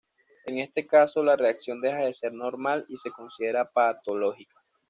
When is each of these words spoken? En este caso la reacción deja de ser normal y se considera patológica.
En 0.47 0.57
este 0.57 0.87
caso 0.87 1.23
la 1.23 1.35
reacción 1.35 1.79
deja 1.79 1.99
de 2.05 2.11
ser 2.13 2.33
normal 2.33 2.85
y 2.89 2.97
se 2.97 3.11
considera 3.11 3.69
patológica. 3.69 4.55